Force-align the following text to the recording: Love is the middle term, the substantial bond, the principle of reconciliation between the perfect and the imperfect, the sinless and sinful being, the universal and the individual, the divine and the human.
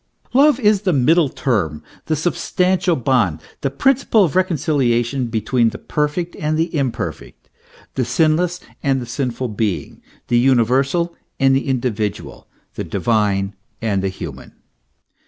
Love 0.33 0.59
is 0.59 0.81
the 0.81 0.93
middle 0.93 1.29
term, 1.29 1.83
the 2.07 2.15
substantial 2.15 2.95
bond, 2.95 3.39
the 3.61 3.69
principle 3.69 4.23
of 4.23 4.35
reconciliation 4.35 5.27
between 5.27 5.69
the 5.69 5.77
perfect 5.77 6.35
and 6.37 6.57
the 6.57 6.75
imperfect, 6.75 7.49
the 7.93 8.03
sinless 8.03 8.59
and 8.81 9.07
sinful 9.07 9.49
being, 9.49 10.01
the 10.27 10.39
universal 10.39 11.15
and 11.39 11.55
the 11.55 11.67
individual, 11.67 12.47
the 12.73 12.83
divine 12.83 13.53
and 13.79 14.01
the 14.01 14.09
human. 14.09 14.55